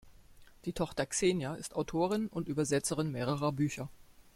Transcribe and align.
Die 0.65 0.73
Tochter 0.73 1.05
Xenia 1.05 1.53
ist 1.53 1.75
Autorin 1.75 2.25
und 2.25 2.47
Übersetzerin 2.47 3.11
mehrerer 3.11 3.51
Bücher. 3.51 3.87